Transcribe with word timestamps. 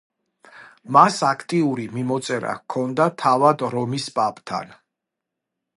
მას 0.95 1.19
აქტიური 1.27 1.85
მიმოწერა 1.97 2.55
ჰქონდა 2.61 3.09
თავად 3.25 3.65
რომის 3.77 4.13
პაპთან. 4.19 4.75